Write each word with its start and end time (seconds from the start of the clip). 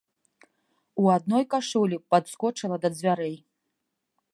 У 1.03 1.11
адной 1.17 1.43
кашулі 1.53 2.03
падскочыла 2.15 2.77
да 2.87 2.95
дзвярэй. 2.97 3.35